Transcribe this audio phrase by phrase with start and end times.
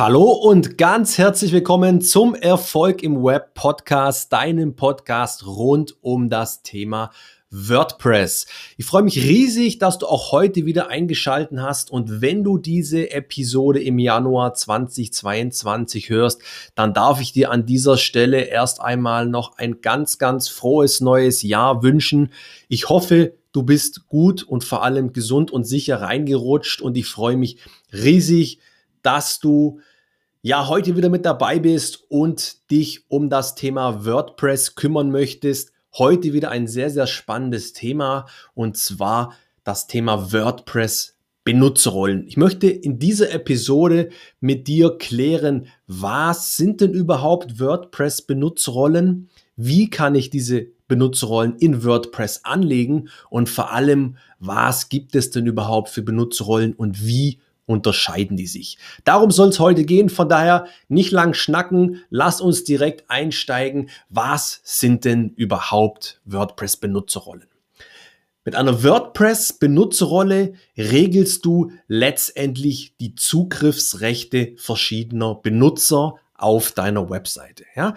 [0.00, 6.62] Hallo und ganz herzlich willkommen zum Erfolg im Web Podcast, deinem Podcast rund um das
[6.62, 7.10] Thema
[7.50, 8.46] WordPress.
[8.78, 13.10] Ich freue mich riesig, dass du auch heute wieder eingeschalten hast und wenn du diese
[13.10, 16.40] Episode im Januar 2022 hörst,
[16.74, 21.42] dann darf ich dir an dieser Stelle erst einmal noch ein ganz, ganz frohes neues
[21.42, 22.32] Jahr wünschen.
[22.68, 27.36] Ich hoffe, du bist gut und vor allem gesund und sicher reingerutscht und ich freue
[27.36, 27.58] mich
[27.92, 28.60] riesig,
[29.02, 29.80] dass du
[30.42, 35.72] ja heute wieder mit dabei bist und dich um das Thema WordPress kümmern möchtest.
[35.98, 42.26] Heute wieder ein sehr, sehr spannendes Thema und zwar das Thema WordPress Benutzerrollen.
[42.26, 49.30] Ich möchte in dieser Episode mit dir klären, was sind denn überhaupt WordPress Benutzerrollen?
[49.56, 55.46] Wie kann ich diese Benutzerrollen in WordPress anlegen und vor allem, was gibt es denn
[55.46, 58.76] überhaupt für Benutzerrollen und wie unterscheiden die sich.
[59.04, 60.08] Darum soll es heute gehen.
[60.08, 62.02] Von daher nicht lang schnacken.
[62.10, 63.90] Lass uns direkt einsteigen.
[64.08, 67.46] Was sind denn überhaupt WordPress-Benutzerrollen?
[68.44, 77.64] Mit einer WordPress-Benutzerrolle regelst du letztendlich die Zugriffsrechte verschiedener Benutzer auf deiner Webseite.
[77.76, 77.94] Ja?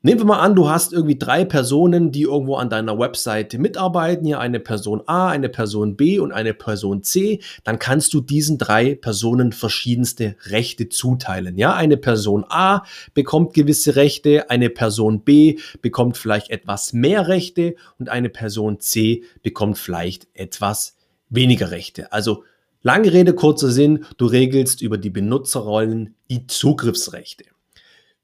[0.00, 4.24] Nehmen wir mal an, du hast irgendwie drei Personen, die irgendwo an deiner Webseite mitarbeiten.
[4.24, 7.40] Hier eine Person A, eine Person B und eine Person C.
[7.64, 11.58] Dann kannst du diesen drei Personen verschiedenste Rechte zuteilen.
[11.58, 17.74] Ja, eine Person A bekommt gewisse Rechte, eine Person B bekommt vielleicht etwas mehr Rechte
[17.98, 20.96] und eine Person C bekommt vielleicht etwas
[21.28, 22.12] weniger Rechte.
[22.12, 22.44] Also
[22.82, 27.46] lange Rede, kurzer Sinn, du regelst über die Benutzerrollen die Zugriffsrechte.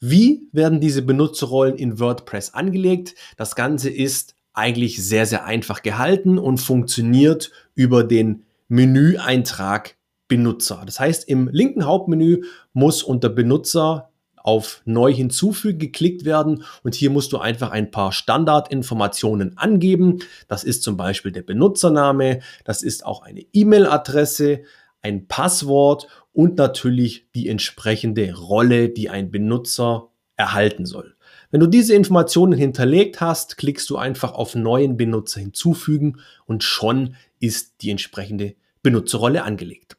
[0.06, 3.14] Wie werden diese Benutzerrollen in WordPress angelegt?
[3.38, 9.96] Das Ganze ist eigentlich sehr, sehr einfach gehalten und funktioniert über den Menüeintrag
[10.28, 10.82] Benutzer.
[10.84, 12.42] Das heißt, im linken Hauptmenü
[12.74, 18.12] muss unter Benutzer auf Neu hinzufügen geklickt werden und hier musst du einfach ein paar
[18.12, 20.18] Standardinformationen angeben.
[20.48, 24.64] Das ist zum Beispiel der Benutzername, das ist auch eine E-Mail-Adresse,
[25.04, 31.14] ein Passwort und natürlich die entsprechende Rolle, die ein Benutzer erhalten soll.
[31.50, 37.14] Wenn du diese Informationen hinterlegt hast, klickst du einfach auf neuen Benutzer hinzufügen und schon
[37.38, 39.96] ist die entsprechende Benutzerrolle angelegt.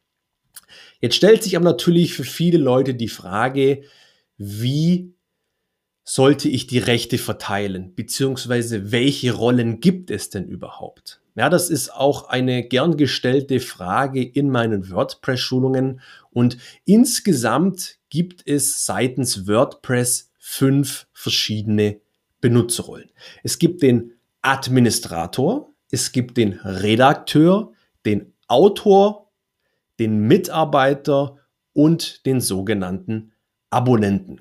[0.99, 3.83] Jetzt stellt sich aber natürlich für viele Leute die Frage,
[4.37, 5.13] wie
[6.03, 11.21] sollte ich die Rechte verteilen, beziehungsweise welche Rollen gibt es denn überhaupt?
[11.35, 15.99] Ja, das ist auch eine gern gestellte Frage in meinen WordPress-Schulungen
[16.31, 21.99] und insgesamt gibt es seitens WordPress fünf verschiedene
[22.39, 23.09] Benutzerrollen.
[23.43, 27.73] Es gibt den Administrator, es gibt den Redakteur,
[28.05, 29.29] den Autor,
[29.99, 31.37] den Mitarbeiter
[31.73, 33.33] und den sogenannten
[33.69, 34.39] Abonnenten.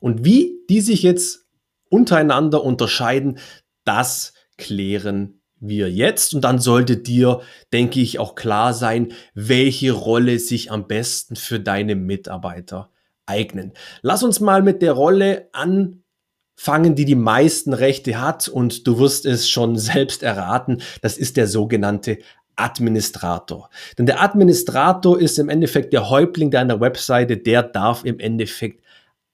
[0.00, 1.46] Und wie die sich jetzt
[1.88, 3.38] untereinander unterscheiden,
[3.84, 6.34] das klären wir jetzt.
[6.34, 7.40] Und dann sollte dir,
[7.72, 12.90] denke ich, auch klar sein, welche Rolle sich am besten für deine Mitarbeiter
[13.26, 13.72] eignen.
[14.02, 18.48] Lass uns mal mit der Rolle anfangen, die die meisten Rechte hat.
[18.48, 20.82] Und du wirst es schon selbst erraten.
[21.00, 22.18] Das ist der sogenannte
[22.56, 23.68] Administrator.
[23.98, 27.36] Denn der Administrator ist im Endeffekt der Häuptling deiner Webseite.
[27.36, 28.82] Der darf im Endeffekt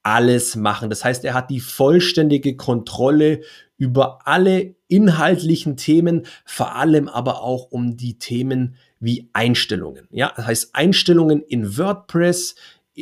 [0.03, 0.91] alles machen.
[0.91, 3.43] Das heißt, er hat die vollständige Kontrolle
[3.77, 10.07] über alle inhaltlichen Themen, vor allem aber auch um die Themen wie Einstellungen.
[10.11, 12.55] Ja, das heißt Einstellungen in WordPress,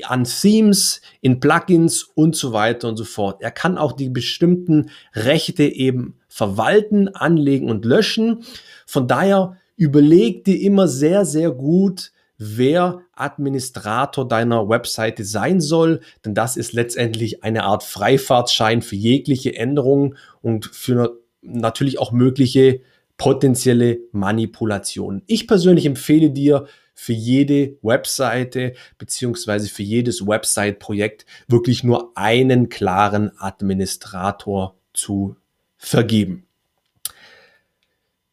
[0.05, 3.43] an Themes, in Plugins und so weiter und so fort.
[3.43, 8.45] Er kann auch die bestimmten Rechte eben verwalten, anlegen und löschen.
[8.87, 16.35] Von daher überleg dir immer sehr, sehr gut, wer Administrator deiner Webseite sein soll, denn
[16.35, 22.81] das ist letztendlich eine Art Freifahrtschein für jegliche Änderungen und für natürlich auch mögliche
[23.17, 25.23] potenzielle Manipulationen.
[25.27, 33.33] Ich persönlich empfehle dir für jede Webseite beziehungsweise für jedes Website-Projekt wirklich nur einen klaren
[33.39, 35.37] Administrator zu
[35.77, 36.47] vergeben.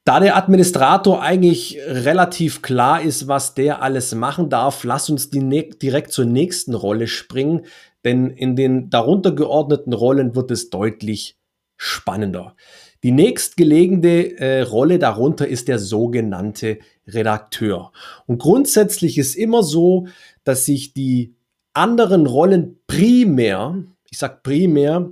[0.04, 6.14] Da der Administrator eigentlich relativ klar ist, was der alles machen darf, lass uns direkt
[6.14, 7.66] zur nächsten Rolle springen,
[8.06, 11.38] denn in den darunter geordneten Rollen wird es deutlich
[11.76, 12.56] spannender.
[13.04, 17.92] Die nächstgelegene äh, Rolle darunter ist der sogenannte Redakteur.
[18.26, 20.08] Und grundsätzlich ist immer so,
[20.44, 21.36] dass sich die
[21.74, 25.12] anderen Rollen primär, ich sage primär,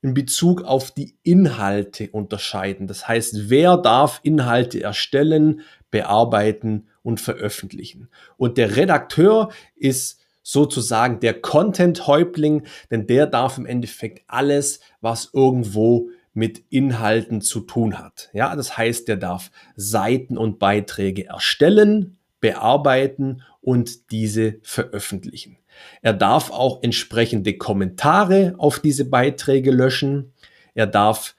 [0.00, 2.86] in Bezug auf die Inhalte unterscheiden.
[2.86, 8.08] Das heißt, wer darf Inhalte erstellen, bearbeiten und veröffentlichen.
[8.36, 16.10] Und der Redakteur ist sozusagen der Content-Häuptling, denn der darf im Endeffekt alles, was irgendwo
[16.34, 18.28] mit Inhalten zu tun hat.
[18.32, 25.56] Ja, das heißt, der darf Seiten und Beiträge erstellen, bearbeiten und diese veröffentlichen.
[26.02, 30.32] Er darf auch entsprechende Kommentare auf diese Beiträge löschen.
[30.74, 31.34] Er darf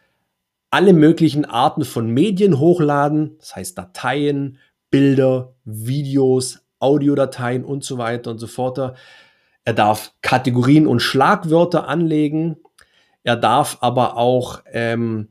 [0.72, 4.58] alle möglichen Arten von Medien hochladen, das heißt Dateien,
[4.90, 8.98] Bilder, Videos, Audiodateien und so weiter und so fort.
[9.64, 12.58] Er darf Kategorien und Schlagwörter anlegen.
[13.26, 15.30] Er darf aber auch ähm,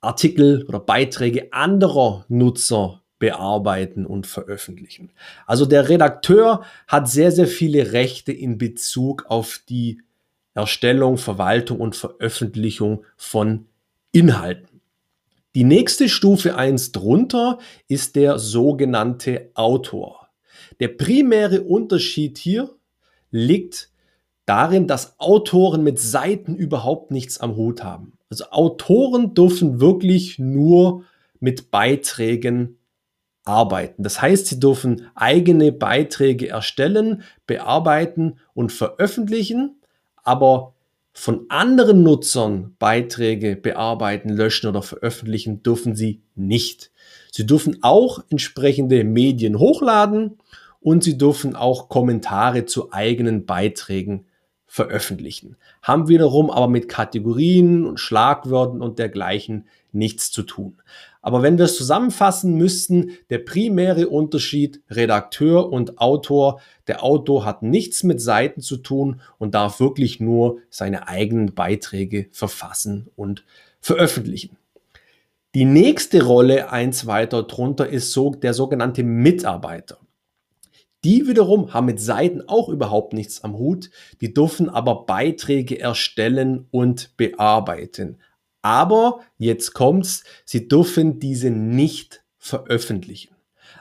[0.00, 5.12] Artikel oder Beiträge anderer Nutzer bearbeiten und veröffentlichen.
[5.46, 10.00] Also der Redakteur hat sehr, sehr viele Rechte in Bezug auf die
[10.54, 13.66] Erstellung, Verwaltung und Veröffentlichung von
[14.10, 14.80] Inhalten.
[15.54, 17.58] Die nächste Stufe eins drunter
[17.88, 20.30] ist der sogenannte Autor.
[20.80, 22.70] Der primäre Unterschied hier
[23.30, 23.90] liegt
[24.46, 28.18] darin, dass Autoren mit Seiten überhaupt nichts am Hut haben.
[28.30, 31.04] Also Autoren dürfen wirklich nur
[31.40, 32.78] mit Beiträgen
[33.44, 34.02] arbeiten.
[34.02, 39.76] Das heißt, sie dürfen eigene Beiträge erstellen, bearbeiten und veröffentlichen,
[40.22, 40.74] aber
[41.12, 46.90] von anderen Nutzern Beiträge bearbeiten, löschen oder veröffentlichen dürfen sie nicht.
[47.30, 50.38] Sie dürfen auch entsprechende Medien hochladen
[50.80, 54.26] und sie dürfen auch Kommentare zu eigenen Beiträgen
[54.74, 55.54] veröffentlichen.
[55.82, 60.82] Haben wiederum aber mit Kategorien und Schlagwörtern und dergleichen nichts zu tun.
[61.22, 67.62] Aber wenn wir es zusammenfassen müssten, der primäre Unterschied Redakteur und Autor, der Autor hat
[67.62, 73.44] nichts mit Seiten zu tun und darf wirklich nur seine eigenen Beiträge verfassen und
[73.80, 74.56] veröffentlichen.
[75.54, 79.98] Die nächste Rolle, eins weiter drunter, ist so der sogenannte Mitarbeiter.
[81.04, 83.90] Die wiederum haben mit Seiten auch überhaupt nichts am Hut.
[84.22, 88.18] Die dürfen aber Beiträge erstellen und bearbeiten.
[88.62, 93.34] Aber jetzt kommt's, sie dürfen diese nicht veröffentlichen.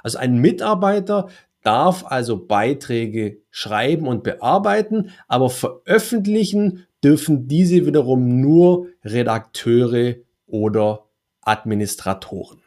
[0.03, 1.29] Also ein Mitarbeiter
[1.63, 10.15] darf also Beiträge schreiben und bearbeiten, aber veröffentlichen dürfen diese wiederum nur Redakteure
[10.45, 11.05] oder
[11.41, 12.62] Administratoren.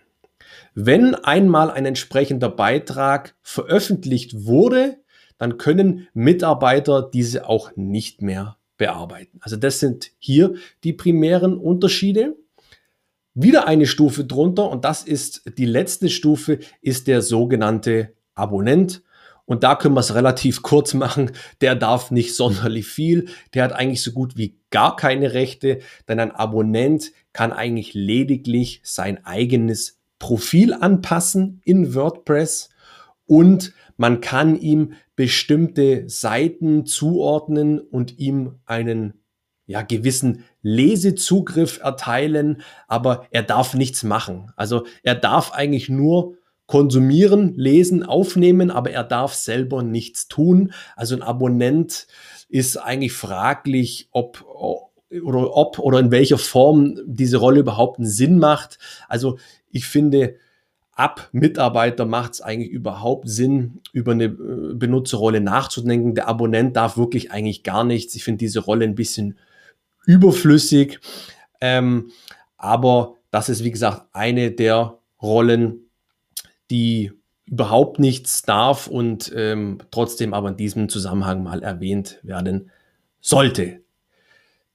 [0.74, 4.98] Wenn einmal ein entsprechender Beitrag veröffentlicht wurde,
[5.38, 9.38] dann können Mitarbeiter diese auch nicht mehr bearbeiten.
[9.40, 10.54] Also das sind hier
[10.84, 12.36] die primären Unterschiede.
[13.34, 19.02] Wieder eine Stufe drunter und das ist die letzte Stufe, ist der sogenannte Abonnent.
[19.44, 21.32] Und da können wir es relativ kurz machen.
[21.60, 23.28] Der darf nicht sonderlich viel.
[23.54, 28.80] Der hat eigentlich so gut wie gar keine Rechte, denn ein Abonnent kann eigentlich lediglich
[28.82, 32.70] sein eigenes Profil anpassen in WordPress
[33.26, 39.14] und man kann ihm bestimmte Seiten zuordnen und ihm einen
[39.66, 44.52] ja, gewissen Lesezugriff erteilen, aber er darf nichts machen.
[44.56, 46.36] Also er darf eigentlich nur
[46.66, 50.72] konsumieren, lesen, aufnehmen, aber er darf selber nichts tun.
[50.94, 52.06] Also ein Abonnent
[52.48, 54.44] ist eigentlich fraglich, ob
[55.22, 58.78] oder ob oder in welcher Form diese Rolle überhaupt einen Sinn macht.
[59.08, 59.38] Also
[59.70, 60.36] ich finde,
[60.92, 66.14] ab Mitarbeiter macht es eigentlich überhaupt Sinn, über eine äh, Benutzerrolle nachzudenken.
[66.14, 68.14] Der Abonnent darf wirklich eigentlich gar nichts.
[68.14, 69.38] Ich finde diese Rolle ein bisschen
[70.06, 70.98] überflüssig.
[71.60, 72.10] Ähm,
[72.56, 75.90] aber das ist, wie gesagt, eine der Rollen,
[76.70, 77.12] die
[77.44, 82.70] überhaupt nichts darf und ähm, trotzdem aber in diesem Zusammenhang mal erwähnt werden
[83.20, 83.82] sollte.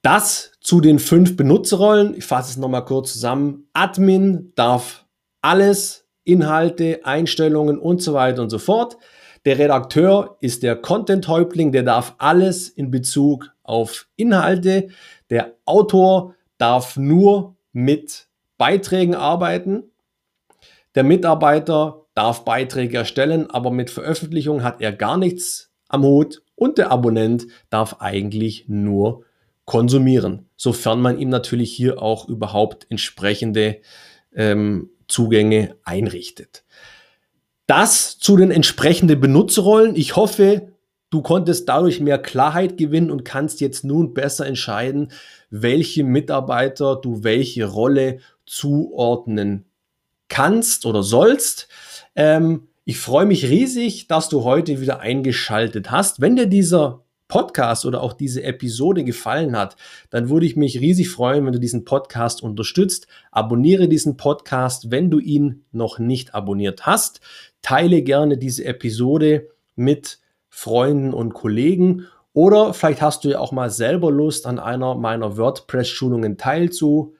[0.01, 2.15] Das zu den fünf Benutzerrollen.
[2.15, 3.67] Ich fasse es nochmal kurz zusammen.
[3.73, 5.05] Admin darf
[5.41, 8.97] alles Inhalte, Einstellungen und so weiter und so fort.
[9.45, 14.89] Der Redakteur ist der Content-Häuptling, der darf alles in Bezug auf Inhalte.
[15.29, 18.27] Der Autor darf nur mit
[18.57, 19.83] Beiträgen arbeiten.
[20.93, 26.43] Der Mitarbeiter darf Beiträge erstellen, aber mit Veröffentlichung hat er gar nichts am Hut.
[26.55, 29.25] Und der Abonnent darf eigentlich nur
[29.71, 33.77] konsumieren, sofern man ihm natürlich hier auch überhaupt entsprechende
[34.35, 36.65] ähm, Zugänge einrichtet.
[37.67, 39.95] Das zu den entsprechenden Benutzerrollen.
[39.95, 40.73] Ich hoffe,
[41.09, 45.13] du konntest dadurch mehr Klarheit gewinnen und kannst jetzt nun besser entscheiden,
[45.49, 49.67] welche Mitarbeiter du welche Rolle zuordnen
[50.27, 51.69] kannst oder sollst.
[52.17, 56.19] Ähm, ich freue mich riesig, dass du heute wieder eingeschaltet hast.
[56.19, 59.77] Wenn dir dieser Podcast oder auch diese Episode gefallen hat,
[60.09, 63.07] dann würde ich mich riesig freuen, wenn du diesen Podcast unterstützt.
[63.31, 67.21] Abonniere diesen Podcast, wenn du ihn noch nicht abonniert hast.
[67.61, 69.47] Teile gerne diese Episode
[69.77, 70.19] mit
[70.49, 75.37] Freunden und Kollegen oder vielleicht hast du ja auch mal selber Lust, an einer meiner
[75.37, 77.15] WordPress-Schulungen teilzunehmen.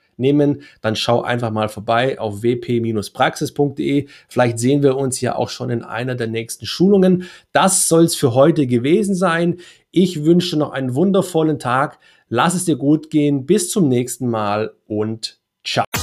[0.82, 4.08] Dann schau einfach mal vorbei auf wp-praxis.de.
[4.27, 7.25] Vielleicht sehen wir uns ja auch schon in einer der nächsten Schulungen.
[7.51, 9.58] Das soll es für heute gewesen sein.
[9.91, 12.00] Ich wünsche noch einen wundervollen Tag.
[12.30, 13.46] Lass es dir gut gehen.
[13.46, 16.00] Bis zum nächsten Mal und ciao.